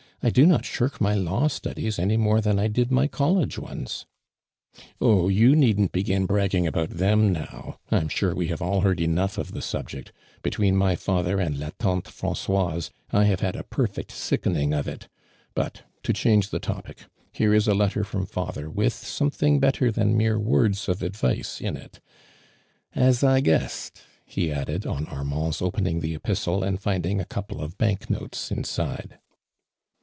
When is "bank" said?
27.79-28.07